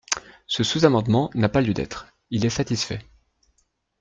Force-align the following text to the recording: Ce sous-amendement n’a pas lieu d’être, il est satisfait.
Ce 0.47 0.63
sous-amendement 0.63 1.29
n’a 1.35 1.47
pas 1.47 1.61
lieu 1.61 1.75
d’être, 1.75 2.07
il 2.31 2.43
est 2.43 2.49
satisfait. 2.49 3.01